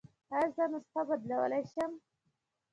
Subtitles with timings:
[0.33, 1.91] ایا زه نسخه بدلولی شم؟